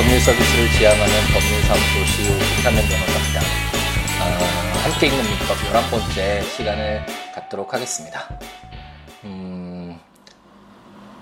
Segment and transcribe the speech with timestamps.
[0.00, 3.40] 법률 서비스를 지향하는 법률사무소 CEO 김삼현 변호사입니다.
[4.22, 8.26] 어, 함께 있는 민법 11번째 시간을 갖도록 하겠습니다.
[9.24, 10.00] 음,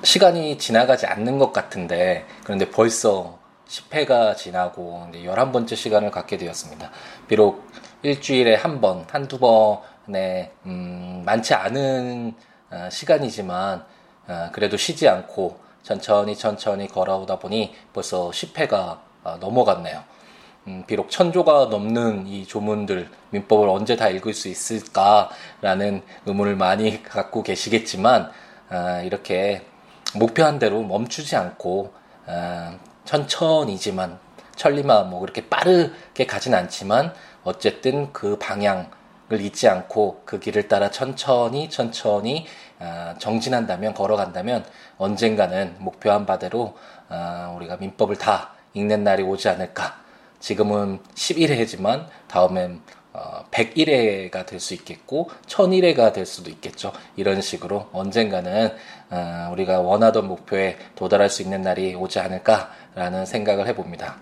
[0.05, 6.93] 시간이 지나가지 않는 것 같은데, 그런데 벌써 10회가 지나고 11번째 시간을 갖게 되었습니다.
[7.27, 7.69] 비록
[8.03, 12.33] 일주일에 한 번, 한두 번에, 음, 많지 않은
[12.71, 13.85] 어, 시간이지만,
[14.29, 20.03] 어, 그래도 쉬지 않고 천천히 천천히 걸어오다 보니 벌써 10회가 어, 넘어갔네요.
[20.69, 27.43] 음, 비록 천조가 넘는 이 조문들, 민법을 언제 다 읽을 수 있을까라는 의문을 많이 갖고
[27.43, 28.31] 계시겠지만,
[28.69, 29.65] 아, 이렇게
[30.15, 31.95] 목표한 대로 멈추지 않고,
[32.27, 32.77] 아,
[33.07, 34.19] 천천히지만,
[34.57, 41.71] 천리마 뭐 그렇게 빠르게 가진 않지만, 어쨌든 그 방향을 잊지 않고 그 길을 따라 천천히
[41.71, 42.68] 천천히 아,
[43.19, 44.65] 정진한다면 걸어간다면
[44.97, 46.77] 언젠가는 목표한 바대로
[47.09, 49.97] 아, 우리가 민법을 다 읽는 날이 오지 않을까.
[50.41, 52.81] 지금은 11회지만 다음엔
[53.51, 56.93] 101회가 어, 될수 있겠고 1001회가 될 수도 있겠죠.
[57.17, 58.73] 이런 식으로 언젠가는
[59.11, 64.17] 아, 우리가 원하던 목표에 도달할 수 있는 날이 오지 않을까라는 생각을 해봅니다.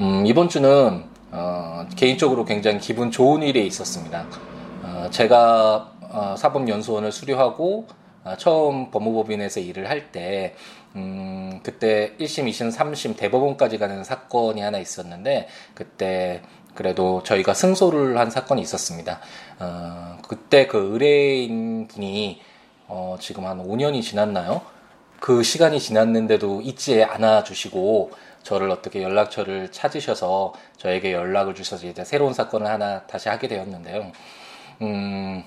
[0.00, 4.26] 음, 이번 주는 어, 개인적으로 굉장히 기분 좋은 일이 있었습니다.
[4.82, 7.86] 어, 제가 어, 사법연수원을 수료하고
[8.24, 10.54] 어, 처음 법무법인에서 일을 할 때,
[10.96, 16.40] 음, 그때 1심, 2심, 3심 대법원까지 가는 사건이 하나 있었는데, 그때
[16.74, 19.20] 그래도 저희가 승소를 한 사건이 있었습니다.
[19.58, 22.40] 어, 그때 그 의뢰인 분이,
[22.88, 24.62] 어, 지금 한 5년이 지났나요?
[25.20, 28.12] 그 시간이 지났는데도 잊지 않아 주시고,
[28.42, 34.12] 저를 어떻게 연락처를 찾으셔서 저에게 연락을 주셔서 이제 새로운 사건을 하나 다시 하게 되었는데요.
[34.82, 35.44] 음,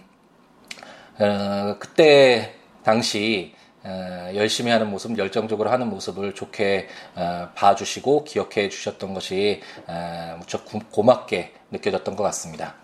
[1.20, 9.14] 어, 그때 당시 어, 열심히 하는 모습, 열정적으로 하는 모습을 좋게 어, 봐주시고 기억해 주셨던
[9.14, 12.76] 것이 어, 무척 고맙게 느껴졌던 것 같습니다.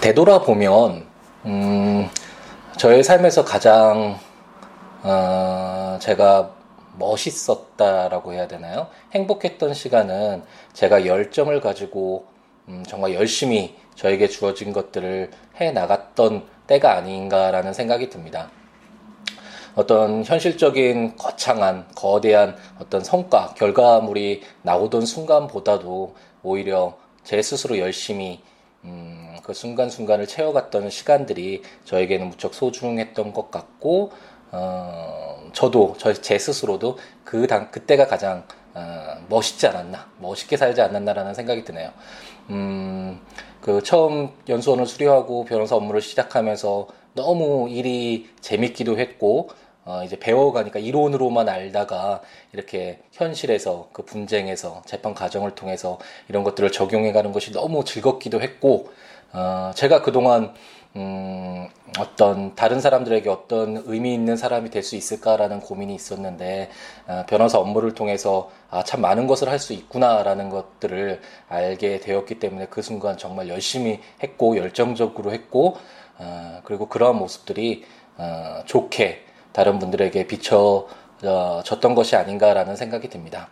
[0.00, 1.06] 되돌아보면
[1.46, 2.08] 음,
[2.76, 4.18] 저의 삶에서 가장
[5.02, 6.54] 어, 제가
[6.98, 8.88] 멋있었다라고 해야 되나요?
[9.14, 12.26] 행복했던 시간은 제가 열정을 가지고
[12.68, 15.30] 음, 정말 열심히 저에게 주어진 것들을
[15.60, 18.50] 해 나갔던 때가 아닌가라는 생각이 듭니다.
[19.74, 28.42] 어떤 현실적인 거창한 거대한 어떤 성과 결과물이 나오던 순간보다도 오히려 제 스스로 열심히
[28.84, 34.12] 음, 그 순간순간을 채워갔던 시간들이 저에게는 무척 소중했던 것 같고
[34.50, 38.44] 어, 저도 저, 제 스스로도 그 당, 그때가 가장
[38.74, 41.90] 어, 멋있지 않았나, 멋있게 살지 않았나라는 생각이 드네요.
[42.50, 43.20] 음,
[43.60, 49.50] 그 처음 연수원을 수료하고 변호사 업무를 시작하면서 너무 일이 재밌기도 했고,
[49.84, 55.98] 어, 이제 배워가니까 이론으로만 알다가 이렇게 현실에서 그 분쟁에서 재판 과정을 통해서
[56.28, 58.90] 이런 것들을 적용해가는 것이 너무 즐겁기도 했고,
[59.32, 60.54] 어, 제가 그동안
[60.96, 66.70] 음, 어떤 다른 사람들에게 어떤 의미 있는 사람이 될 수 있을까라는 고민이 있었는데
[67.06, 72.66] 어, 변호사 업무를 통해서 아, 참 많은 것을 할 수 있구나라는 것들을 알게 되었기 때문에
[72.68, 75.76] 그 순간 정말 열심히 했고 열정적으로 했고
[76.18, 77.84] 어, 그리고 그러한 모습들이
[78.18, 83.48] 어, 좋게 다른 분들에게 비춰졌던 것이 아닌가라는 생각이 듭니다.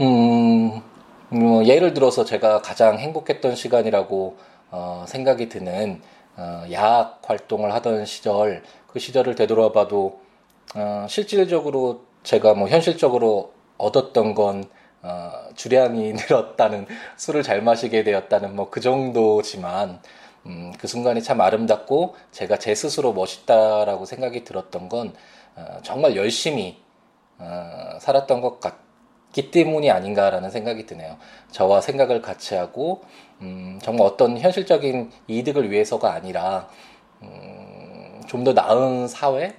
[0.00, 0.80] 음,
[1.28, 4.36] 뭐 예를 들어서 제가 가장 행복했던 시간이라고
[4.70, 6.02] 어, 생각이 드는
[6.36, 10.20] 어, 야학 활동을 하던 시절 그 시절을 되돌아봐도
[10.76, 14.64] 어, 실질적으로 제가 뭐 현실적으로 얻었던 건
[15.02, 16.86] 어, 주량이 늘었다는
[17.16, 20.00] 술을 잘 마시게 되었다는 뭐 그 정도지만
[20.46, 25.14] 음, 그 순간이 참 아름답고 제가 제 스스로 멋있다라고 생각이 들었던 건
[25.56, 26.78] 어, 정말 열심히
[27.38, 28.78] 어, 살았던 것 같.
[29.32, 31.16] 기 때문이 아닌가라는 생각이 드네요.
[31.52, 33.02] 저와 생각을 같이 하고
[33.42, 36.68] 음, 정말 어떤 현실적인 이득을 위해서가 아니라
[37.22, 39.54] 음, 좀 더 나은 사회,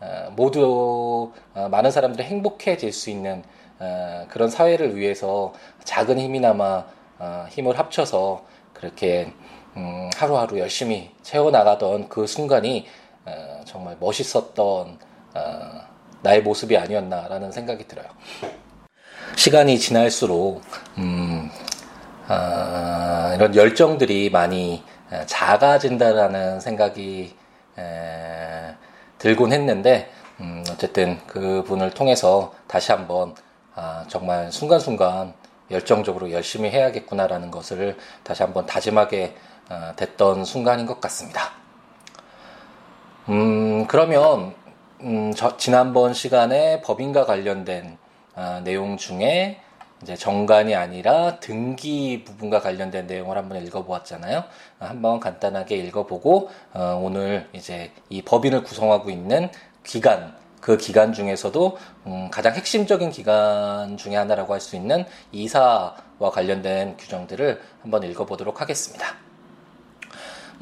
[0.00, 3.42] 어, 모두 어, 많은 사람들이 행복해질 수 있는
[3.78, 5.52] 어, 그런 사회를 위해서
[5.84, 6.84] 작은 힘이나마
[7.18, 8.44] 어, 힘을 합쳐서
[8.74, 9.32] 그렇게
[9.76, 12.86] 음, 하루하루 열심히 채워나가던 그 순간이
[13.26, 14.98] 어, 정말 멋있었던
[15.34, 15.80] 어,
[16.22, 18.06] 나의 모습이 아니었나라는 생각이 들어요.
[19.34, 20.62] 시간이 지날수록
[20.98, 21.50] 음,
[22.28, 24.82] 어, 이런 열정들이 많이
[25.26, 27.34] 작아진다라는 생각이
[27.78, 28.74] 에,
[29.18, 33.34] 들곤 했는데 음, 어쨌든 그분을 통해서 다시 한번
[33.74, 35.34] 아, 정말 순간순간
[35.70, 39.36] 열정적으로 열심히 해야겠구나라는 것을 다시 한번 다짐하게
[39.68, 41.52] 어, 됐던 순간인 것 같습니다.
[43.28, 44.54] 음, 그러면
[45.00, 47.98] 음, 저, 지난번 시간에 법인과 관련된
[48.36, 49.60] 어, 내용 중에
[50.02, 54.44] 이제 정관이 아니라 등기 부분과 관련된 내용을 한번 읽어보았잖아요.
[54.78, 59.48] 한번 간단하게 읽어보고 어, 오늘 이제 이 법인을 구성하고 있는
[59.84, 65.94] 기간 그 기간 중에서도 음, 가장 핵심적인 기간 중에 하나라고 할 수 있는 이사와
[66.32, 69.25] 관련된 규정들을 한번 읽어보도록 하겠습니다.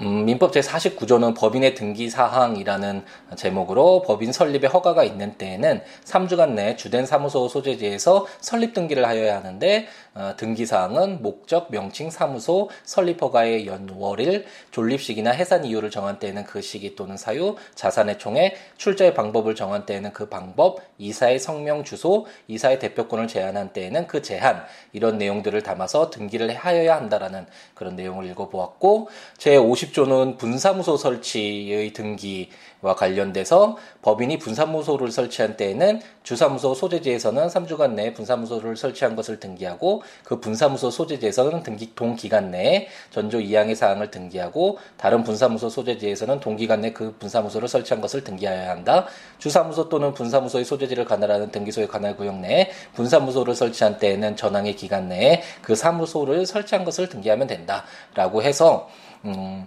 [0.00, 3.04] 음, 민법 제49조는 법인의 등기 사항이라는
[3.36, 9.86] 제목으로 법인 설립의 허가가 있는 때에는 3주간 내 주된 사무소 소재지에서 설립 등기를 하여야 하는데
[9.86, 10.03] 어,
[10.36, 16.94] 등기 사항은 목적, 명칭, 사무소, 설립 허가의 연월일, 존립식이나 해산 이유를 정한 때에는 그 시기
[16.94, 23.26] 또는 사유, 자산의 총액, 출자의 방법을 정한 때에는 그 방법, 이사의 성명, 주소, 이사의 대표권을
[23.26, 30.38] 제한한 때에는 그 제한 이런 내용들을 담아서 등기를 하여야 한다라는 그런 내용을 읽어보았고 제 50조는
[30.38, 32.50] 분사무소 설치의 등기
[32.84, 40.40] 와 관련돼서 법인이 분사무소를 설치한 때에는 주사무소 소재지에서는 3주간 내에 분사무소를 설치한 것을 등기하고 그
[40.40, 47.14] 분사무소 소재지에서는 등기 동기간 내에 전조 2항의 사항을 등기하고 다른 분사무소 소재지에서는 동기간 내 그
[47.18, 49.06] 분사무소를 설치한 것을 등기하여야 한다.
[49.38, 55.42] 주사무소 또는 분사무소의 소재지를 관할하는 등기소의 관할 구역 내에 분사무소를 설치한 때에는 전항의 기간 내에
[55.60, 58.88] 그 사무소를 설치한 것을 등기하면 된다라고 해서
[59.24, 59.66] 음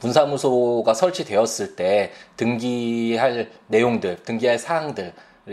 [0.00, 5.12] 분사무소가 설치되었을 때 등기할 내용들, 등기할 사항들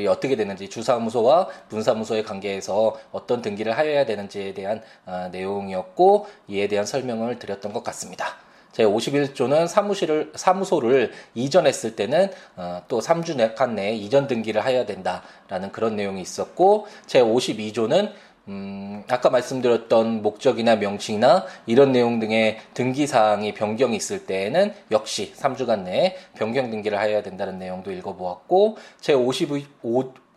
[0.10, 7.38] 어떻게 되는지 주사무소와 분사무소의 관계에서 어떤 등기를 하여야 되는지에 대한 어, 내용이었고 이에 대한 설명을
[7.40, 8.38] 드렸던 것 같습니다.
[8.72, 13.36] 제 51조는 사무실을 사무소를 이전했을 때는 어, 또 3주
[13.76, 18.12] 내에 이전 등기를 하여야 된다라는 그런 내용이 있었고 제 52조는
[18.50, 25.84] 음, 아까 말씀드렸던 목적이나 명칭이나 이런 내용 등의 등기 사항이 변경이 있을 때에는 역시 3주간
[25.84, 29.66] 내에 변경 등기를 하여야 된다는 내용도 읽어보았고 제 52,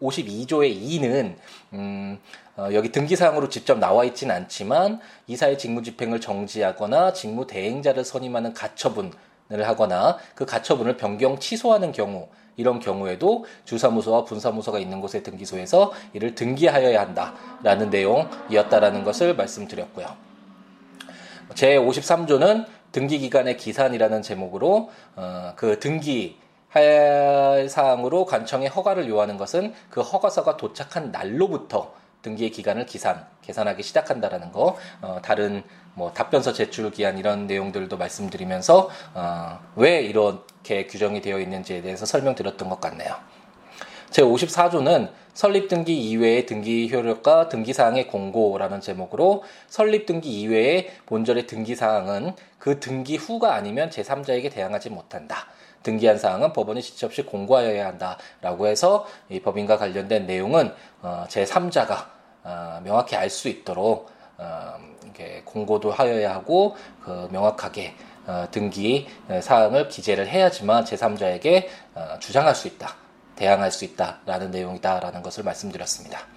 [0.00, 1.34] 52조의 2는
[1.72, 2.18] 음,
[2.56, 9.12] 어, 여기 등기사항으로 직접 나와 있지는 않지만 이사의 직무집행을 정지하거나 직무대행자를 선임하는 가처분
[9.52, 16.34] 을 하거나 그 가처분을 변경 취소하는 경우 이런 경우에도 주사무소와 분사무소가 있는 곳의 등기소에서 이를
[16.34, 20.06] 등기하여야 한다라는 내용이었다라는 것을 말씀드렸고요.
[21.54, 26.38] 제 53조는 등기기간의 기산이라는 제목으로 어, 그 등기
[26.68, 31.94] 할 사항으로 관청에 허가를 요하는 것은 그 허가서가 도착한 날로부터
[32.26, 35.62] 등기의 기간을 기산, 계산하기 시작한다라는 거, 어, 다른
[35.94, 42.68] 뭐 답변서 제출 기한 이런 내용들도 말씀드리면서 어, 왜 이렇게 규정이 되어 있는지에 대해서 설명드렸던
[42.68, 43.14] 것 같네요.
[44.10, 51.46] 제 54조는 설립 등기 이외의 등기 효력과 등기 사항의 공고라는 제목으로 설립 등기 이외의 본절의
[51.46, 55.46] 등기 사항은 그 등기 후가 아니면 제3자에게 대항하지 못한다.
[55.82, 62.15] 등기한 사항은 법원이 지체 없이 공고하여야 한다라고 해서 이 법인과 관련된 내용은 어, 제3자가
[62.46, 67.94] 어, 명확히 알 수 있도록 어, 이렇게 공고도 하여야 하고 그 명확하게
[68.26, 69.08] 어, 등기
[69.40, 72.94] 사항을 기재를 해야지만 제3자에게 어, 주장할 수 있다,
[73.34, 76.35] 대항할 수 있다라는 내용이다라는 것을 말씀드렸습니다.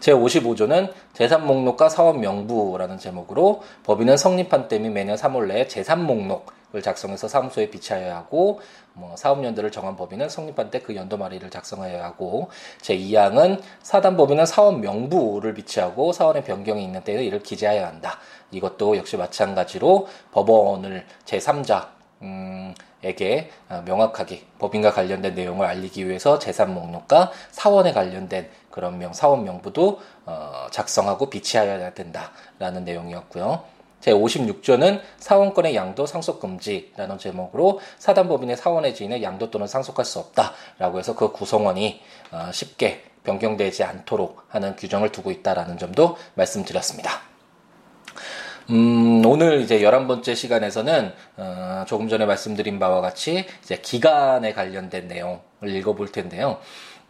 [0.00, 7.28] 제55조는 재산 목록과 사업 명부라는 제목으로 법인은 성립한 때이 매년 3월 내에 재산 목록을 작성해서
[7.28, 8.60] 사무소에 비치하여야 하고
[8.92, 12.50] 뭐 사업연도를 정한 법인은 성립한 때 그 연도 말일을 작성하여야 하고
[12.82, 18.18] 제2항은 사단 법인은 사업 명부를 비치하고 사원의 변경이 있는 때에 이를 기재하여야 한다.
[18.50, 21.88] 이것도 역시 마찬가지로 법원을 제3자
[22.22, 29.12] 음, 에게 어, 명확하게 법인과 관련된 내용을 알리기 위해서 재산 목록과 사원에 관련된 그런 명
[29.12, 33.64] 사원 명부도 어, 작성하고 비치하여야 된다라는 내용이었고요.
[34.00, 40.98] 제 56조는 사원권의 양도 상속 금지라는 제목으로 사단법인의 사원의 지인의 양도 또는 상속할 수 없다라고
[40.98, 42.00] 해서 그 구성원이
[42.32, 47.20] 어, 쉽게 변경되지 않도록 하는 규정을 두고 있다라는 점도 말씀드렸습니다.
[48.70, 55.40] 음, 오늘 이제 11번째 시간에서는, 어, 조금 전에 말씀드린 바와 같이 이제 기간에 관련된 내용을
[55.64, 56.58] 읽어볼 텐데요.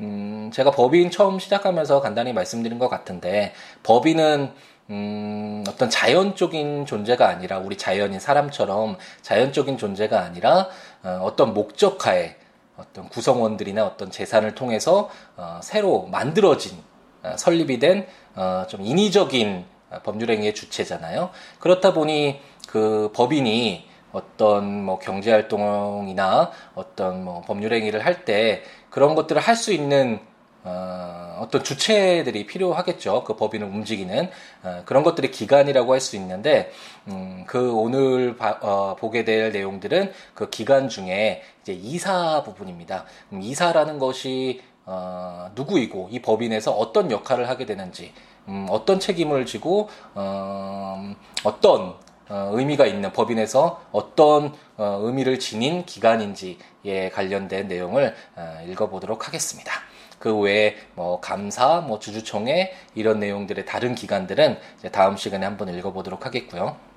[0.01, 3.53] 음, 제가 법인 처음 시작하면서 간단히 말씀드린 것 같은데,
[3.83, 4.53] 법인은
[4.89, 10.69] 음, 어떤 자연적인 존재가 아니라 우리 자연인 사람처럼 자연적인 존재가 아니라
[11.03, 12.37] 어, 떤 목적하에
[12.77, 16.79] 어떤 구성원들이나 어떤 재산을 통해서 어, 새로 만들어진
[17.23, 19.67] 어, 설립이 된좀 어, 인위적인
[20.05, 21.31] 법률행위의 주체잖아요.
[21.59, 29.55] 그렇다 보니 그 법인이 어떤 뭐 경제활동이나 어떤 뭐 법률행위를 할 때 그런 것들을 할
[29.57, 30.21] 수 있는
[30.63, 33.25] 어, 어떤 주체들이 필요하겠죠.
[33.25, 34.29] 그 법인을 움직이는
[34.63, 36.71] 어, 그런 것들이 기간이라고 할 수 있는데
[37.09, 43.07] 음, 그 오늘 바, 어, 보게 될 내용들은 그 기간 중에 이제 이사 부분입니다.
[43.33, 48.13] 음, 이사라는 것이 어, 누구이고 이 법인에서 어떤 역할을 하게 되는지
[48.49, 51.95] 음, 어떤 책임을 지고 어, 어떤
[52.29, 59.73] 어, 의미가 있는 법인에서 어떤 어, 의미를 지닌 기관인지에 관련된 내용을 어, 읽어보도록 하겠습니다.
[60.19, 64.59] 그 외에 뭐 감사, 뭐 주주총회 이런 내용들의 다른 기관들은
[64.93, 66.90] 다음 시간에 한번 읽어보도록 하겠고요.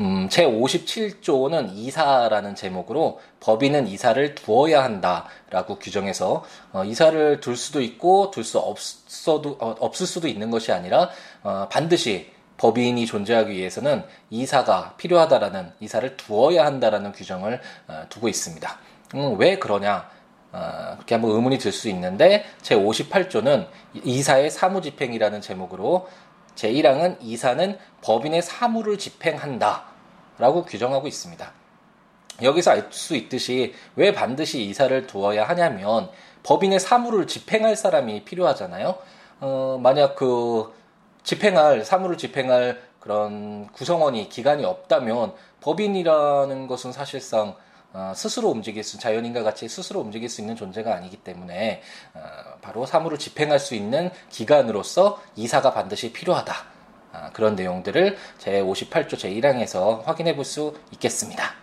[0.00, 8.30] 음, 제 57조는 이사라는 제목으로 법인은 이사를 두어야 한다라고 규정해서 어, 이사를 둘 수도 있고
[8.30, 11.08] 둘 수 없어도 어, 없을 수도 있는 것이 아니라
[11.42, 18.78] 어, 반드시 법인이 존재하기 위해서는 이사가 필요하다라는 이사를 두어야 한다라는 규정을 어, 두고 있습니다.
[19.14, 20.08] 음, 왜 그러냐?
[20.52, 23.66] 어, 그렇게 한번 의문이 들 수 있는데 제 58조는
[24.04, 26.08] 이사의 사무집행이라는 제목으로
[26.56, 29.84] 제1항은 이사는 법인의 사무를 집행한다
[30.38, 31.52] 라고 규정하고 있습니다.
[32.42, 36.10] 여기서 알 수 있듯이 왜 반드시 이사를 두어야 하냐면
[36.42, 38.98] 법인의 사무를 집행할 사람이 필요하잖아요.
[39.40, 40.72] 어, 만약 그
[41.22, 47.54] 집행할 사무를 집행할 그런 구성원이 기관이 없다면 법인이라는 것은 사실상 어,
[48.14, 51.82] 스스로 움직일 수 자연인과 같이 스스로 움직일 수 있는 존재가 아니기 때문에
[52.14, 52.20] 어,
[52.60, 56.54] 바로 사무를 집행할 수 있는 기관으로서 이사가 반드시 필요하다.
[57.12, 61.54] 어, 그런 내용들을 제 58조 제1항에서 확인해 볼 수 있겠습니다.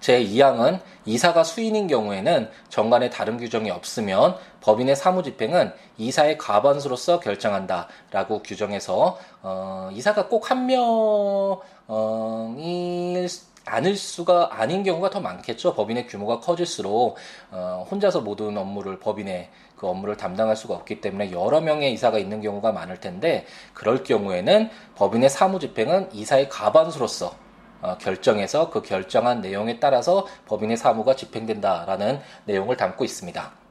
[0.00, 9.90] 제2항은 이사가 수인인 경우에는 정관에 다른 규정이 없으면 법인의 사무집행은 이사의 과반수로서 결정한다라고 규정해서 어,
[9.92, 10.66] 이사가 꼭 한
[11.88, 13.28] 명일
[13.68, 15.74] 않을 수가 아닌 경우가 더 많겠죠.
[15.74, 17.16] 법인의 규모가 커질수록
[17.50, 22.40] 어, 혼자서 모든 업무를 법인의 그 업무를 담당할 수가 없기 때문에 여러 명의 이사가 있는
[22.40, 27.36] 경우가 많을 텐데 그럴 경우에는 법인의 사무집행은 이사의 과반수로서
[27.80, 33.67] 어, 결정해서 그 결정한 내용에 따라서 법인의 사무가 집행된다라는 내용을 담고 있습니다.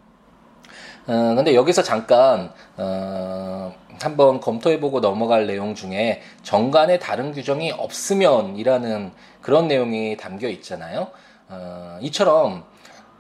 [1.08, 9.12] 어, 근데 여기서 잠깐 어, 한번 검토해보고 넘어갈 내용 중에 정관에 다른 규정이 없으면이라는
[9.42, 11.08] 그런 내용이 담겨 있잖아요.
[11.50, 12.66] 어, 이처럼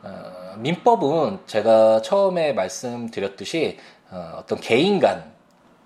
[0.04, 3.78] 어, 민법은 제가 처음에 말씀드렸듯이
[4.12, 5.24] 어, 떤 개인 간,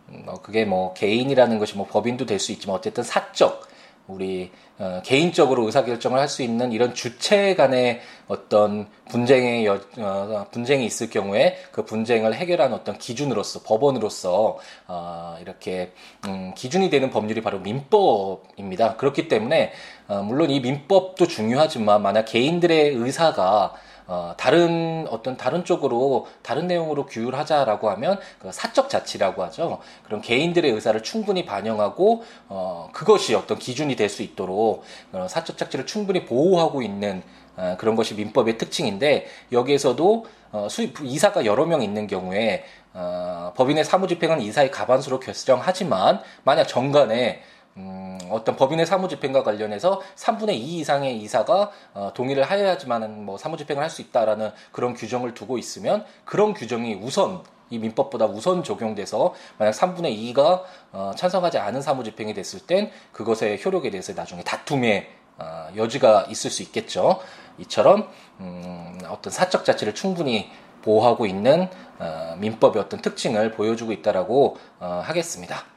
[0.08, 3.68] 뭐 그게 뭐 개인이라는 것이 뭐 법인도 될 수 있지만 어쨌든 사적
[4.12, 10.86] 우리 어, 개인적으로 의사결정을 할 수 있는 이런 주체 간의 어떤 분쟁의 여, 어, 분쟁이
[10.86, 15.92] 있을 경우에 그 분쟁을 해결하는 어떤 기준으로서 법원으로서 어, 이렇게
[16.26, 18.96] 음, 기준이 되는 법률이 바로 민법입니다.
[18.96, 19.74] 그렇기 때문에
[20.08, 23.74] 어, 물론 이 민법도 중요하지만 만약 개인들의 의사가
[24.12, 29.80] 어, 다른 어떤 다른 쪽으로 다른 내용으로 규율하자라고 하면 그 사적 자치라고 하죠.
[30.04, 35.86] 그런 개인들의 의사를 충분히 반영하고 어, 그것이 어떤 기준이 될 수 있도록 어, 사적 자치를
[35.86, 37.24] 충분히 보호하고 있는
[37.56, 43.86] 어, 그런 것이 민법의 특징인데 여기에서도 어, 수입 이사가 여러 명 있는 경우에 어, 법인의
[43.86, 47.42] 사무집행은 이사의 가반수로 결정하지만 만약 정관에
[47.78, 53.92] 음, 어떤 법인의 사무집행과 관련해서 3분의 2 이상의 이사가 어, 동의를 하여야지만 뭐 사무집행을 할
[53.92, 60.34] 수 있다라는 그런 규정을 두고 있으면 그런 규정이 우선 이 민법보다 우선 적용돼서 만약 3분의
[60.34, 66.50] 2가 어, 찬성하지 않은 사무집행이 됐을 땐 그것의 효력에 대해서 나중에 다툼의 어, 여지가 있을
[66.52, 67.20] 수 있겠죠.
[67.58, 68.08] 이처럼
[68.40, 70.50] 음, 어떤 사적 자치를 충분히
[70.84, 71.68] 보호하고 있는
[72.00, 75.71] 어, 민법의 어떤 특징을 보여주고 있다라고 어, 하겠습니다.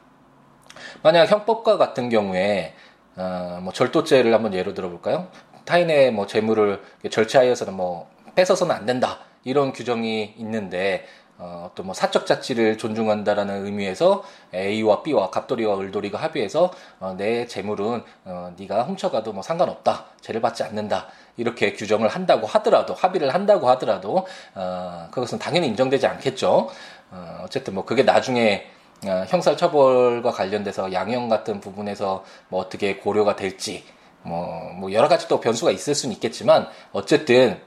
[1.05, 2.73] 만약 형법과 같은 경우에
[3.15, 5.27] 어, 뭐 절도죄를 한번 예로 들어볼까요?
[5.65, 6.81] 타인의 뭐 재물을
[7.11, 11.05] 절차하여서는 뭐 뺏어서는 안 된다 이런 규정이 있는데
[11.37, 14.23] 어, 또뭐 사적 자치를 존중한다라는 의미에서
[14.55, 20.63] A와 B와 갑돌이와 을돌이가 합의해서 어, 내 재물은 어, 네가 훔쳐가도 뭐 상관없다 죄를 받지
[20.63, 26.71] 않는다 이렇게 규정을 한다고 하더라도 합의를 한다고 하더라도 어, 그것은 당연히 인정되지 않겠죠.
[27.11, 28.74] 어, 어쨌든 뭐 그게 나중에 어,
[29.05, 33.83] 형사처벌과 관련돼서 양형 같은 부분에서 뭐 어떻게 고려가 될지
[34.23, 37.61] 뭐, 뭐 여러 가지 또 변수가 있을 수는 있겠지만 어쨌든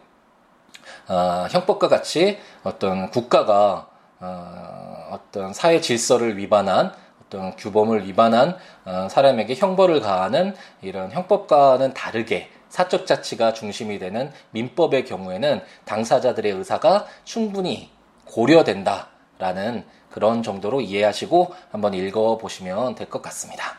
[1.09, 3.89] 어, 형법과 같이 어떤 국가가
[4.21, 6.93] 어, 어떤 사회 질서를 위반한
[7.25, 15.05] 어떤 규범을 위반한 어, 사람에게 형벌을 가하는 이런 형법과는 다르게 사적 자치가 중심이 되는 민법의
[15.05, 17.91] 경우에는 당사자들의 의사가 충분히
[18.27, 19.85] 고려된다라는
[20.19, 23.77] 그런 정도로 이해하시고 한번 읽어보시면 될 것 같습니다.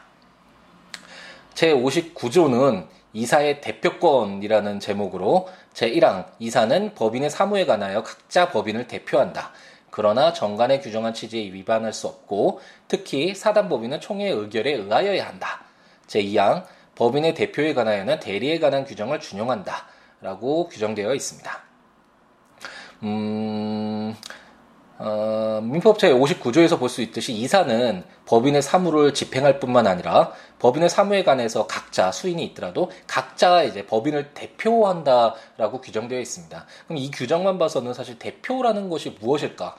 [1.54, 9.52] 제 59조는 이사의 대표권이라는 제목으로 제1항 이사는 법인의 사무에 관하여 각자 법인을 대표한다.
[9.92, 15.66] 그러나 정관에 규정한 취지에 위반할 수 없고 특히 사단법인은 총회 의결에 의하여야 한다.
[16.08, 16.64] 제2항
[16.96, 19.88] 법인의 대표에 관하여는 대리에 관한 규정을 준용한다.
[20.22, 21.64] 라고 규정되어 있습니다.
[23.04, 24.16] 음,
[25.02, 31.68] 어, 민법제 59조에서 볼 수 있듯이 이사는 법인의 사무를 집행할 뿐만 아니라 법인의 사무에 관해서
[31.68, 36.66] 각자 수인이 있더라도 각자 이제 법인을 대표한다라고 규정되어 있습니다.
[36.88, 39.76] 그럼 이 규정만 봐서는 사실 대표라는 것이 무엇일까?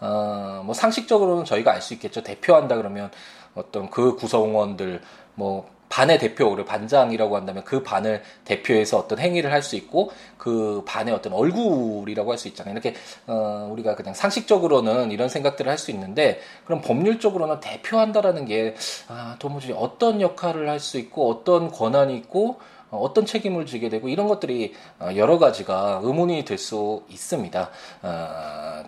[0.00, 2.22] 어, 뭐 상식적으로는 저희가 알 수 있겠죠.
[2.22, 3.10] 대표한다 그러면
[3.54, 5.02] 어떤 그 구성원들
[5.34, 10.82] 뭐 반의 대표, 그리고 반장이라고 한다면 그 반을 대표해서 어떤 행위를 할 수 있고 그
[10.84, 12.72] 반의 어떤 얼굴이라고 할 수 있잖아요.
[12.72, 12.94] 이렇게
[13.28, 18.74] 어, 우리가 그냥 상식적으로는 이런 생각들을 할 수 있는데 그럼 법률적으로는 대표한다라는 게
[19.08, 22.58] 아, 도무지 어떤 역할을 할 수 있고 어떤 권한이 있고
[22.90, 27.70] 어, 어떤 책임을 지게 되고 이런 것들이 어, 여러 가지가 의문이 될 수 있습니다.
[28.02, 28.82] 어,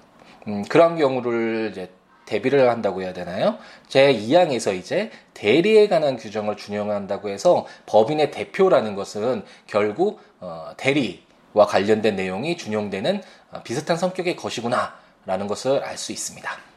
[0.48, 1.90] 음, 그런 경우를 이제
[2.26, 3.58] 대비를 한다고 해야 되나요?
[3.88, 12.16] 제 2항에서 이제 대리에 관한 규정을 준용한다고 해서 법인의 대표라는 것은 결국 어, 대리와 관련된
[12.16, 16.75] 내용이 준용되는 어, 비슷한 성격의 것이구나라는 것을 알 수 있습니다.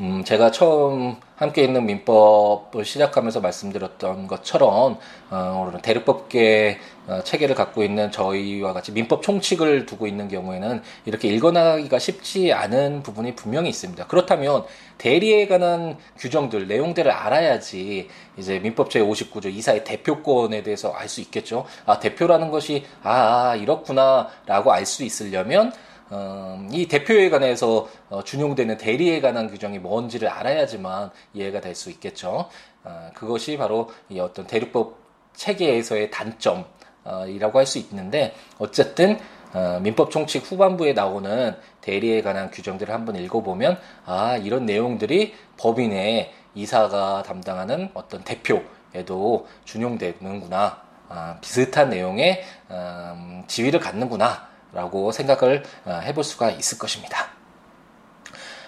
[0.00, 4.98] 음, 제가 처음 함께 있는 민법을 시작하면서 말씀드렸던 것처럼
[5.30, 12.00] 어, 대륙법계 어, 체계를 갖고 있는 저희와 같이 민법 총칙을 두고 있는 경우에는 이렇게 읽어나가기가
[12.00, 14.08] 쉽지 않은 부분이 분명히 있습니다.
[14.08, 14.64] 그렇다면
[14.98, 21.66] 대리에 관한 규정들, 내용들을 알아야지 이제 민법 제 59조 이사의 대표권에 대해서 알 수 있겠죠.
[21.86, 25.72] 아, 대표라는 것이 아, 아 이렇구나라고 알 수 있으려면
[26.14, 32.48] 어, 이 대표에 관해서 어, 준용되는 대리에 관한 규정이 뭔지를 알아야지만 이해가 될 수 있겠죠.
[32.84, 34.96] 어, 그것이 바로 이 어떤 대륙법
[35.34, 39.18] 체계에서의 단점이라고 할 수 있는데 어쨌든
[39.52, 47.24] 어, 민법 총칙 후반부에 나오는 대리에 관한 규정들을 한번 읽어보면 아 이런 내용들이 법인의 이사가
[47.24, 56.50] 담당하는 어떤 대표에도 준용되는구나 아, 비슷한 내용의 음, 지위를 갖는구나 라고 생각을 어, 해볼 수가
[56.50, 57.28] 있을 것입니다.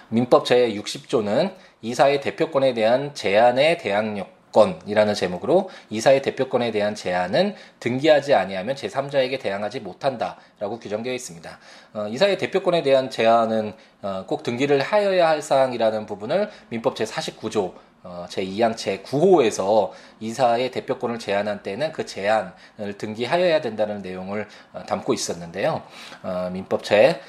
[0.09, 9.39] 민법 제60조는 이사의 대표권에 대한 제한의 대항력권이라는 제목으로 이사의 대표권에 대한 제한은 등기하지 아니하면 제3자에게
[9.39, 11.59] 대항하지 못한다라고 규정되어 있습니다.
[11.93, 18.25] 어, 이사의 대표권에 대한 제한은 어, 꼭 등기를 하여야 할 사항이라는 부분을 민법 제49조 어,
[18.29, 25.83] 제2항 제9호에서 이사의 대표권을 제한한 때는 그 제한을 등기하여야 된다는 내용을 어, 담고 있었는데요.
[26.23, 27.19] 어, 민법 제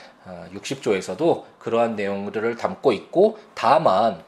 [0.53, 4.23] 60조에서도 어, 그러한 내용들을 담고 있고 다만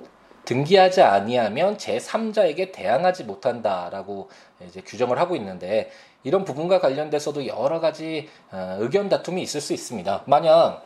[0.45, 4.31] 등기하지 아니하면 제3자에게 대항하지 못한다라고
[4.67, 5.91] 이제 규정을 하고 있는데
[6.23, 10.23] 이런 부분과 관련돼서도 여러 가지 어, 의견 다툼이 있을 수 있습니다.
[10.27, 10.85] 만약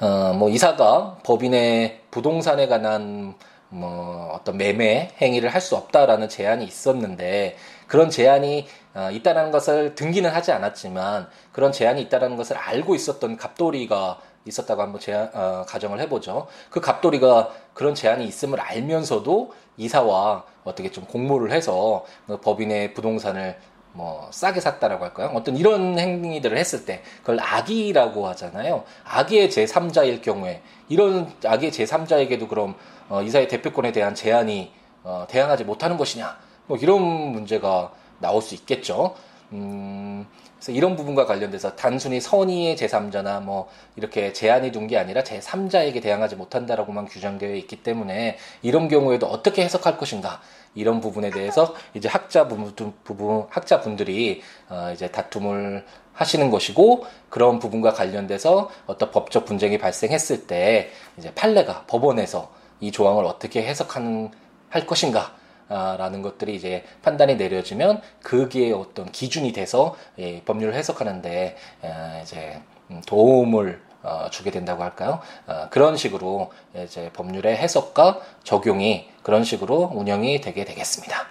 [0.00, 3.34] 어, 뭐 이사가 법인의 부동산에 관한
[3.74, 7.56] 뭐 어떤 매매 행위를 할 수 없다라는 제한이 있었는데
[7.86, 14.20] 그런 제한이 어, 있다는 것을 등기는 하지 않았지만 그런 제한이 있다는 것을 알고 있었던 갑돌이가
[14.44, 16.46] 있었다고 한번 제한, 어, 가정을 해보죠.
[16.70, 23.56] 그 갑돌이가 그런 제한이 있음을 알면서도 이사와 어떻게 좀 공모를 해서 그 법인의 부동산을
[23.92, 25.30] 뭐 싸게 샀다라고 할까요?
[25.34, 28.84] 어떤 이런 행위들을 했을 때 그걸 악의라고 하잖아요.
[29.04, 32.74] 악의의 제3자일 경우에 이런 악의의 제3자에게도 그럼
[33.08, 36.36] 어, 이사의 대표권에 대한 제한이 어, 대항하지 못하는 것이냐
[36.66, 39.14] 뭐 이런 문제가 나올 수 있겠죠.
[39.52, 46.02] 음, 그래서 이런 부분과 관련돼서 단순히 선의의 제3자나 뭐 이렇게 제한이 둔 게 아니라 제3자에게
[46.02, 50.40] 대항하지 못한다라고만 규정되어 있기 때문에 이런 경우에도 어떻게 해석할 것인가
[50.74, 57.58] 이런 부분에 대해서 이제 학자 부분, 부분 학자 분들이 어, 이제 다툼을 하시는 것이고 그런
[57.58, 64.30] 부분과 관련돼서 어떤 법적 분쟁이 발생했을 때 이제 판례가 법원에서 이 조항을 어떻게 해석하는
[64.68, 65.34] 할 것인가
[65.68, 72.60] 아, 라는 것들이 이제 판단이 내려지면 그게 어떤 기준이 돼서 예, 법률을 해석하는데 아, 이제
[72.90, 75.20] 음, 도움을 어, 주게 된다고 할까요?
[75.46, 81.26] 어, 그런 식으로 이제 법률의 해석과 적용이 그런 식으로 운영이 되게 되겠습니다.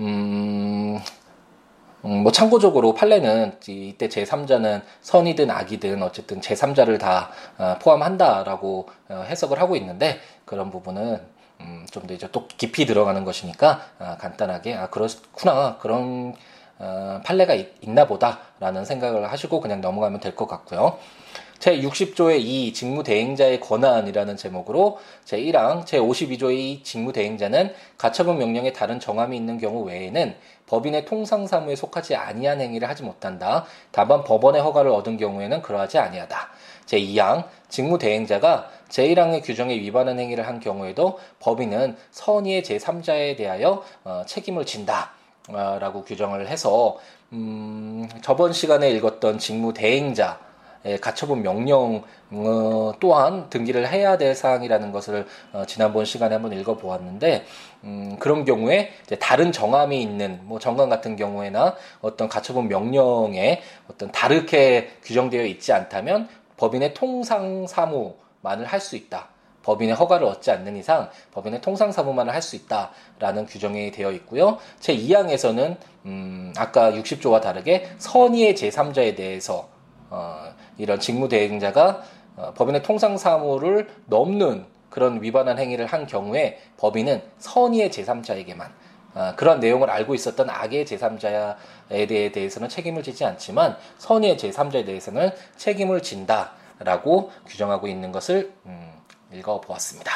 [0.00, 1.00] 음,
[2.04, 9.60] 음, 뭐 참고적으로 판례는 이때 제3자는 선이든 악이든 어쨌든 제3자를 다 어, 포함한다라고 어, 해석을
[9.60, 11.20] 하고 있는데 그런 부분은
[11.60, 16.34] 음, 좀 더 이제 또 깊이 들어가는 것이니까 아, 간단하게 아 그렇구나 그런
[16.78, 20.98] 어, 판례가 있, 있나 보다라는 생각을 하시고 그냥 넘어가면 될 것 같고요.
[21.60, 30.34] 제60조의 이 직무대행자의 권한이라는 제목으로 제1항 제52조의 직무대행자는 가처분 명령에 다른 정함이 있는 경우 외에는
[30.66, 33.66] 법인의 통상사무에 속하지 아니한 행위를 하지 못한다.
[33.92, 36.48] 다만 법원의 허가를 얻은 경우에는 그러하지 아니하다.
[36.86, 45.12] 제2항 직무대행자가 제1항의 규정에 위반한 행위를 한 경우에도 법인은 선의의 제3자에 대하여 어, 책임을 진다.
[45.48, 46.98] 라고 규정을 해서
[47.32, 50.38] 음, 저번 시간에 읽었던 직무 대행자
[51.00, 57.44] 가처분 명령 어, 또한 등기를 해야 될 사항이라는 것을 어, 지난번 시간에 한번 읽어보았는데
[57.84, 64.90] 음, 그런 경우에 다른 정함이 있는 뭐 정관 같은 경우에나 어떤 가처분 명령에 어떤 다르게
[65.02, 69.28] 규정되어 있지 않다면 법인의 통상 사무만을 할 수 있다.
[69.62, 74.58] 법인의 허가를 얻지 않는 이상 법인의 통상 사무만을 할 수 있다라는 규정이 되어 있고요.
[74.78, 79.68] 제 2항에서는 음, 아까 60조와 다르게 선의의 제3자에 대해서
[80.10, 82.02] 어, 이런 직무대행자가
[82.36, 88.70] 어, 법인의 통상 사무를 넘는 그런 위반한 행위를 한 경우에 법인은 선의의 제3자에게만
[89.14, 96.02] 어, 그런 내용을 알고 있었던 악의 제3자에 대해서는 책임을 지지 않지만 선의의 제3자에 대해서는 책임을
[96.02, 98.92] 진다라고 규정하고 있는 것을 음,
[99.32, 100.12] 읽어보았습니다.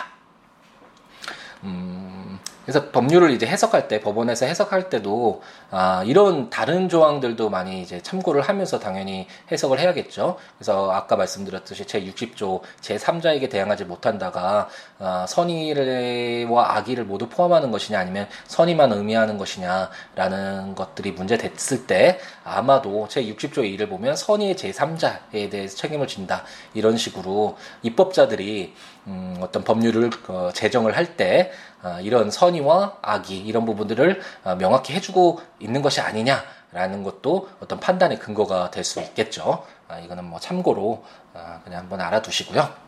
[1.65, 2.24] 음,
[2.65, 8.43] 그래서 법률을 이제 해석할 때 법원에서 해석할 때도 아, 이런 다른 조항들도 많이 이제 참고를
[8.43, 10.37] 하면서 당연히 해석을 해야겠죠.
[10.59, 17.99] 그래서 아까 말씀드렸듯이 제 60조 제 3자에게 대항하지 못한다가 아, 선의와 악의를 모두 포함하는 것이냐
[17.99, 25.51] 아니면 선의만 의미하는 것이냐라는 것들이 문제됐을 때 아마도 제 60조의 2를 보면 선의의 제 3자에
[25.51, 28.75] 대해서 책임을 진다 이런 식으로 입법자들이
[29.07, 35.41] 음, 어떤 법률을 어, 제정을 할때 어, 이런 선의와 악의 이런 부분들을 어, 명확히 해주고
[35.61, 39.65] 있는 것이 아니냐라는 것도 어떤 판단의 근거가 될 수 있겠죠.
[39.89, 42.85] 아, 이거는 뭐 참고로 어, 그냥 한번 알아두시고요.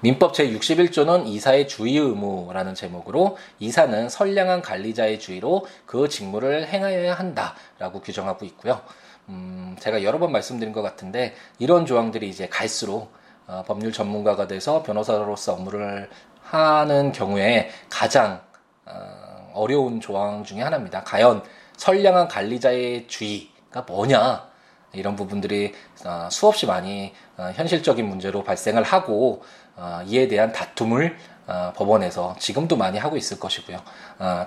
[0.00, 8.44] 민법 제61조는 이사의 주의 의무라는 제목으로 이사는 선량한 관리자의 주의로 그 직무를 행하여야 한다라고 규정하고
[8.44, 8.82] 있고요.
[9.30, 13.10] 음, 제가 여러 번 말씀드린 것 같은데 이런 조항들이 이제 갈수록
[13.46, 16.10] 어, 법률 전문가가 돼서 변호사로서 업무를
[16.50, 18.40] 하는 경우에 가장
[18.84, 21.02] 어, 어려운 조항 중의 하나입니다.
[21.02, 21.42] 과연
[21.76, 24.46] 선량한 관리자의 주의가 뭐냐
[24.92, 29.42] 이런 부분들이 어, 수없이 많이 어, 현실적인 문제로 발생을 하고
[30.06, 31.18] 이에 대한 다툼을
[31.74, 33.78] 법원에서 지금도 많이 하고 있을 것이고요.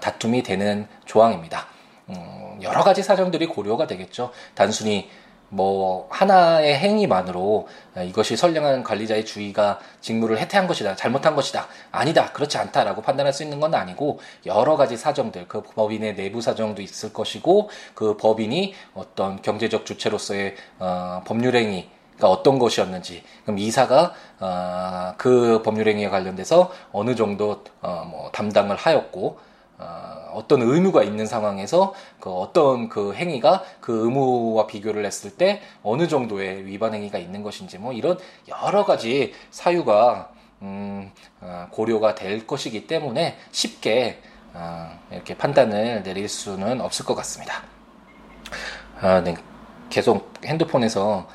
[0.01, 1.67] 다툼이 되는 조항입니다.
[2.09, 4.31] 음, 여러 가지 사정들이 고려가 되겠죠.
[4.55, 5.07] 단순히
[5.49, 7.67] 뭐 하나의 행위만으로
[8.05, 13.59] 이것이 선량한 관리자의 주의가 직무를 해태한 것이다 잘못한 것이다 아니다 그렇지 않다라고 판단할 수 있는
[13.59, 19.85] 건 아니고 여러 가지 사정들 그 법인의 내부 사정도 있을 것이고 그 법인이 어떤 경제적
[19.85, 28.05] 주체로서의 어, 법률행위 가 어떤 것이었는지 그럼 이사가 어, 그 법률행위에 관련돼서 어느 정도 어,
[28.09, 29.39] 뭐 담당을 하였고
[29.79, 36.07] 어, 어떤 의무가 있는 상황에서 그 어떤 그 행위가 그 의무와 비교를 했을 때 어느
[36.07, 42.87] 정도의 위반 행위가 있는 것인지 뭐 이런 여러 가지 사유가 음, 어, 고려가 될 것이기
[42.87, 44.21] 때문에 쉽게
[44.53, 47.63] 어, 이렇게 판단을 내릴 수는 없을 것 같습니다.
[48.99, 49.35] 아, 네.
[49.89, 51.27] 계속 핸드폰에서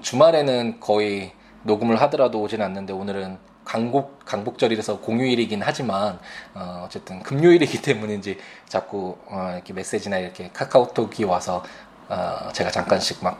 [0.00, 6.18] 주말에는 거의 녹음을 하더라도 오진 않는데 오늘은 강복 강복절이라서 공휴일이긴 하지만
[6.54, 11.64] 어, 어쨌든 금요일이기 때문인지 자꾸 어, 이렇게 메시지나 이렇게 카카오톡이 와서
[12.08, 13.38] 어, 제가 잠깐씩 막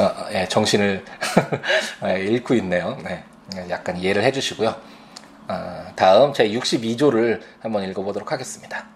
[0.00, 1.04] 어, 예, 정신을
[2.06, 2.96] 예, 잃고 있네요.
[3.04, 3.24] 네,
[3.68, 4.74] 약간 이해를 해주시고요.
[5.48, 8.86] 어, 다음 제 62조를 한번 읽어보도록 하겠습니다.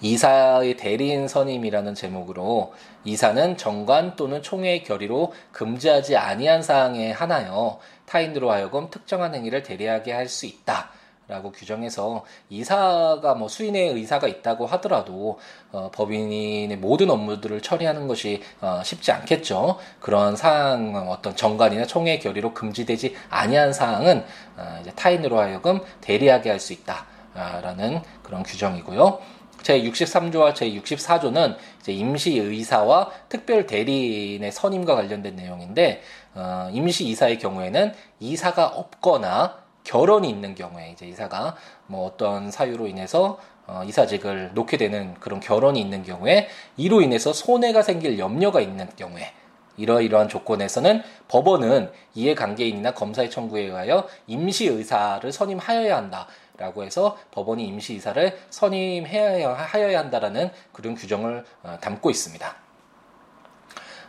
[0.00, 8.90] 이사의 대리인 선임이라는 제목으로 이사는 정관 또는 총회의 결의로 금지하지 아니한 사항에 한하여 타인으로 하여금
[8.90, 10.90] 특정한 행위를 대리하게 할 수 있다.
[11.26, 15.38] 라고 규정해서 이사가 뭐 수인의 의사가 있다고 하더라도
[15.72, 19.78] 어, 법인의 모든 업무들을 처리하는 것이 어, 쉽지 않겠죠.
[20.00, 24.22] 그런 사항 어떤 정관이나 총회 결의로 금지되지 아니한 사항은
[24.58, 29.18] 어, 이제 타인으로 하여금 대리하게 할 수 있다라는 그런 규정이고요.
[29.62, 31.56] 제63조와 제64조는
[31.88, 36.02] 임시의사와 특별 대리인의 선임과 관련된 내용인데
[36.34, 43.38] 어, 임시 이사의 경우에는 이사가 없거나 결혼이 있는 경우에 이제 이사가 뭐 어떤 사유로 인해서
[43.66, 49.32] 어, 이사직을 놓게 되는 그런 결혼이 있는 경우에 이로 인해서 손해가 생길 염려가 있는 경우에
[49.76, 56.26] 이러이러한 조건에서는 법원은 이해관계인이나 검사의 청구에 의하여 임시의사를 선임하여야 한다.
[56.56, 62.63] 라고 해서 법원이 임시이사를 선임해야 하여야 한다라는 그런 규정을 어, 담고 있습니다.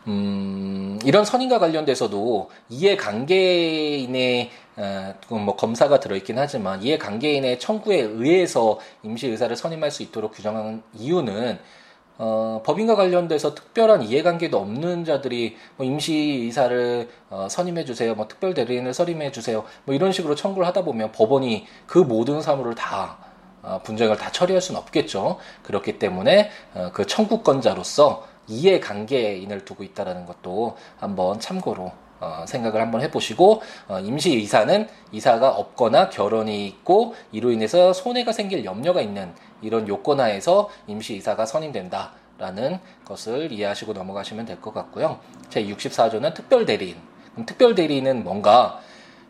[0.07, 9.89] 음, 이런 선임과 관련돼서도 이해관계인의 어, 뭐 검사가 들어있긴 하지만 이해관계인의 청구에 의해서 임시의사를 선임할
[9.89, 11.59] 수 있도록 규정한 이유는
[12.17, 18.93] 어, 법인과 관련돼서 특별한 이해관계도 없는 자들이 뭐 임시이사를 어, 선임해 주세요, 뭐 특별 대리인을
[18.93, 23.17] 선임해 주세요, 뭐 이런 식으로 청구를 하다 보면 법원이 그 모든 사무를 다
[23.63, 25.39] 어, 분쟁을 다 처리할 수는 없겠죠.
[25.63, 33.61] 그렇기 때문에 어, 그 청구권자로서 이해관계인을 두고 있다는 것도 한번 참고로 어, 생각을 한번 해보시고
[33.89, 40.69] 어, 임시 의사는 이사가 없거나 결혼이 있고 이로 인해서 손해가 생길 염려가 있는 이런 요건하에서
[40.87, 42.11] 임시 의사가 선임된다.
[42.37, 45.19] 라는 것을 이해하시고 넘어가시면 될 것 같고요.
[45.49, 46.97] 제 64조는 특별 대리인.
[47.45, 48.81] 특별 대리인은 뭔가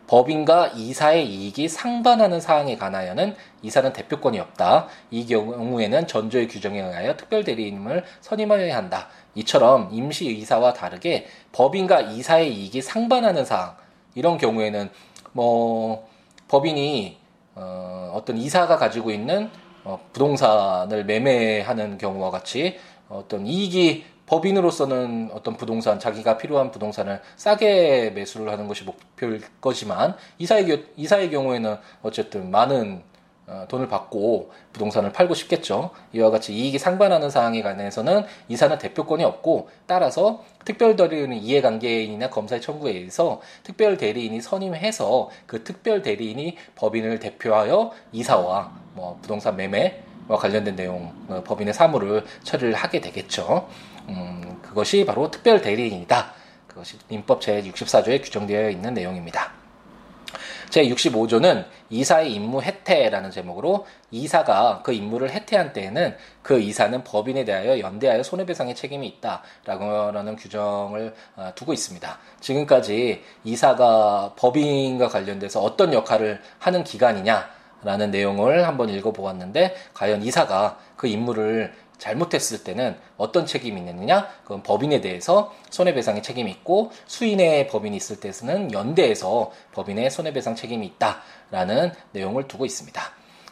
[0.06, 4.86] 법인과 이사의 이익이 상반하는 사항에 관하여는 이사는 대표권이 없다.
[5.10, 9.08] 이 경우에는 전조의 규정에 의하여 특별 대리인을 선임하여야 한다.
[9.34, 13.76] 이처럼 임시 의사와 다르게 법인과 이사의 이익이 상반하는 사항
[14.14, 14.90] 이런 경우에는
[15.32, 16.08] 뭐
[16.48, 17.18] 법인이
[17.54, 19.50] 어, 어떤 이사가 가지고 있는
[19.84, 28.50] 어, 부동산을 매매하는 경우와 같이 어떤 이익이 법인으로서는 어떤 부동산 자기가 필요한 부동산을 싸게 매수를
[28.50, 33.02] 하는 것이 목표일 거지만 이사의 이사의 경우에는 어쨌든 많은
[33.48, 35.90] 어, 돈을 받고 부동산을 팔고 싶겠죠.
[36.12, 42.92] 이와 같이 이익이 상반하는 사항에 관해서는 이사는 대표권이 없고 따라서 특별 대리인의 이해관계인이나 검사의 청구에
[42.92, 51.12] 의해서 특별 대리인이 선임해서 그 특별 대리인이 법인을 대표하여 이사와 뭐 부동산 매매와 관련된 내용
[51.28, 53.68] 어, 법인의 사무를 처리를 하게 되겠죠.
[54.08, 56.32] 음, 그것이 바로 특별 대리인이다.
[56.66, 59.52] 그것이 민법 제64조에 규정되어 있는 내용입니다.
[60.70, 68.22] 제65조는 이사의 임무 해태라는 제목으로 이사가 그 임무를 해태한 때에는 그 이사는 법인에 대하여 연대하여
[68.22, 69.84] 손해배상의 책임이 있다라고
[70.18, 72.18] 하는 규정을 어, 두고 있습니다.
[72.40, 81.06] 지금까지 이사가 법인과 관련돼서 어떤 역할을 하는 기관이냐 라는 내용을 한번 읽어보았는데 과연 이사가 그
[81.06, 84.28] 임무를 잘못했을 때는 어떤 책임이 있느냐?
[84.42, 91.92] 그건 법인에 대해서 손해배상의 책임이 있고 수인의 법인이 있을 때는 연대에서 법인의 손해배상 책임이 있다라는
[92.12, 93.02] 내용을 두고 있습니다.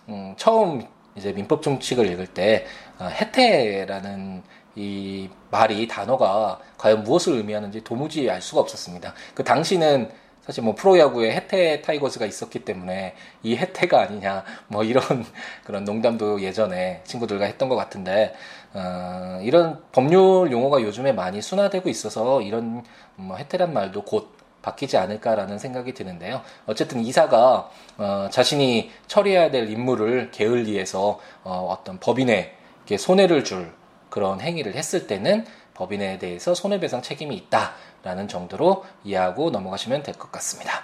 [0.08, 2.66] 음, 처음 이제 민법 정칙을 읽을 때
[2.98, 4.42] 어, 해태라는
[4.76, 9.14] 이 말이 단어가 과연 무엇을 의미하는지 도무지 알 수가 없었습니다.
[9.34, 10.10] 그 당시는
[10.44, 15.02] 사실 뭐 프로야구에 해태 타이거즈가 있었기 때문에 이 해태가 아니냐 뭐 이런
[15.64, 18.34] 그런 농담도 예전에 친구들과 했던 것 같은데
[18.74, 22.84] 어, 이런 법률 용어가 요즘에 많이 순화되고 있어서 이런
[23.16, 26.40] 뭐 해태란 말도 곧 바뀌지 않을까라는 생각이 드는데요.
[26.66, 33.72] 어쨌든 이사가 어, 자신이 처리해야 될 임무를 게을리해서 어, 어떤 법인에게 손해를 줄
[34.10, 40.30] 그런 행위를 했을 때는 법인에 대해서 손해배상 책임이 있다 라는 정도로 이해하고 넘어가시면 될 것
[40.32, 40.82] 같습니다.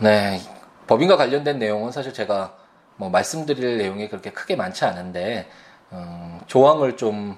[0.00, 0.40] 네,
[0.86, 2.54] 법인과 관련된 내용은 사실 제가
[2.96, 5.48] 뭐 말씀드릴 내용이 그렇게 크게 많지 않은데
[5.92, 7.36] 음, 조항을 좀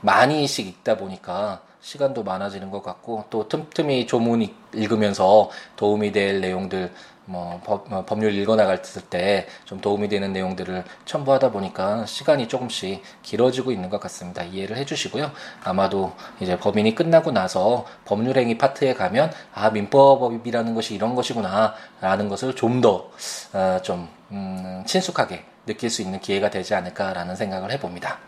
[0.00, 6.92] 많이씩 읽다 보니까 시간도 많아지는 것 같고 또 틈틈이 조문 읽으면서 도움이 될 내용들
[7.28, 13.72] 뭐 법, 뭐 법률 읽어나갈 때 좀 도움이 되는 내용들을 첨부하다 보니까 시간이 조금씩 길어지고
[13.72, 14.42] 있는 것 같습니다.
[14.42, 15.30] 이해를 해주시고요.
[15.62, 22.80] 아마도 이제 법인이 끝나고 나서 법률행위 파트에 가면 아 민법이라는 것이 이런 것이구나라는 것을 좀
[22.80, 23.10] 더좀
[23.52, 28.18] 어, 좀, 음, 친숙하게 느낄 수 있는 기회가 되지 않을까라는 생각을 해봅니다.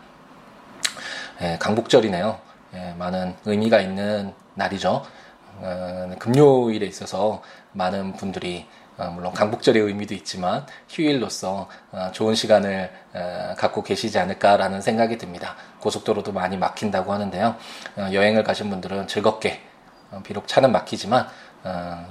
[1.41, 2.39] 예, 강복절이네요.
[2.75, 5.03] 예, 많은 의미가 있는 날이죠.
[5.61, 7.41] 어, 금요일에 있어서
[7.73, 14.81] 많은 분들이 어, 물론 강복절의 의미도 있지만 휴일로서 어, 좋은 시간을 어, 갖고 계시지 않을까라는
[14.81, 15.55] 생각이 듭니다.
[15.79, 17.55] 고속도로도 많이 막힌다고 하는데요.
[17.97, 19.61] 여행을 가신 분들은 즐겁게
[20.23, 21.27] 비록 차는 막히지만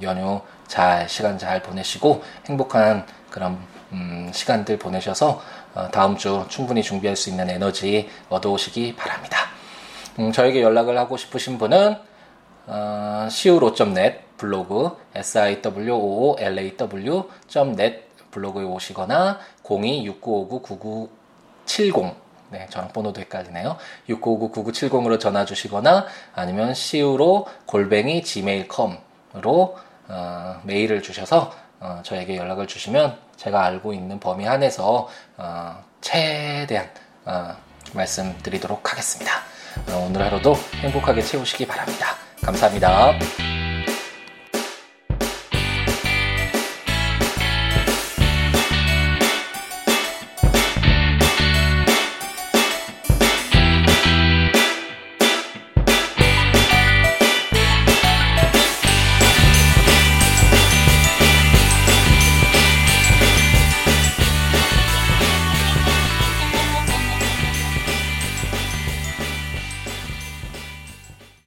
[0.02, 3.58] 연휴 잘 시간 잘 보내시고 행복한 그런
[3.92, 5.40] 음, 시간들 보내셔서
[5.92, 9.38] 다음 주 충분히 준비할 수 있는 에너지 얻어오시기 바랍니다.
[10.18, 11.96] 음, 저에게 연락을 하고 싶으신 분은
[12.66, 22.14] 어, siwo.net 블로그 siwoolaw.net 블로그에 오시거나 026959-9970
[22.48, 23.76] 네, 전화번호도 헷갈리네요.
[24.08, 29.76] 6959-9970으로 전화 주시거나 아니면 siwo 골뱅이 gmail.com으로
[30.08, 36.88] 어, 메일을 주셔서 어, 저에게 연락을 주시면 제가 알고 있는 범위 안에서 어, 최대한
[37.24, 37.54] 어,
[37.92, 39.32] 말씀드리도록 하겠습니다.
[39.90, 42.16] 어, 오늘 하루도 행복하게 채우시기 바랍니다.
[42.42, 43.12] 감사합니다.